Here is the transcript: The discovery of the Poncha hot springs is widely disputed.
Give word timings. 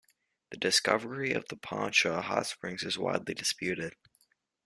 The 0.49 0.57
discovery 0.57 1.31
of 1.31 1.47
the 1.49 1.55
Poncha 1.55 2.23
hot 2.23 2.47
springs 2.47 2.81
is 2.81 2.97
widely 2.97 3.35
disputed. 3.35 3.93